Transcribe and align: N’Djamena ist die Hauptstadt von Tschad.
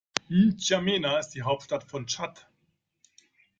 N’Djamena 0.31 1.19
ist 1.19 1.29
die 1.29 1.43
Hauptstadt 1.43 1.83
von 1.83 2.07
Tschad. 2.07 2.47